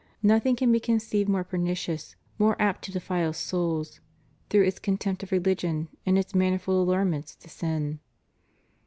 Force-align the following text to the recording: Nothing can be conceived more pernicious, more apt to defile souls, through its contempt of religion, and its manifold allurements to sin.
Nothing 0.23 0.55
can 0.55 0.71
be 0.71 0.79
conceived 0.79 1.29
more 1.29 1.43
pernicious, 1.43 2.15
more 2.39 2.59
apt 2.59 2.83
to 2.85 2.91
defile 2.91 3.33
souls, 3.33 3.99
through 4.49 4.63
its 4.63 4.79
contempt 4.79 5.21
of 5.21 5.31
religion, 5.31 5.89
and 6.07 6.17
its 6.17 6.33
manifold 6.33 6.87
allurements 6.87 7.35
to 7.35 7.47
sin. 7.47 7.99